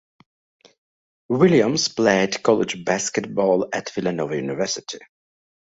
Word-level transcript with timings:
Williams 1.29 1.87
played 1.89 2.41
college 2.41 2.83
basketball 2.83 3.69
at 3.71 3.91
Villanova 3.91 4.35
University. 4.35 4.97